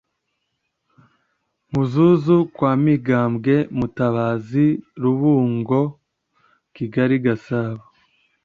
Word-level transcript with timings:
Nkuzuzu 1.67 2.37
kwa 2.55 2.71
Mibambwe 2.83 3.55
Mutabazi 3.77 4.67
Rubungo 5.01 5.81
Kigali 6.75 7.17
Gasabo 7.25 7.83